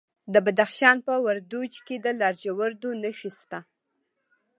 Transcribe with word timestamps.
د 0.33 0.35
بدخشان 0.45 0.97
په 1.07 1.13
وردوج 1.25 1.71
کې 1.85 1.95
د 2.03 2.05
لاجوردو 2.21 2.89
نښې 3.01 3.31
شته. 3.39 3.59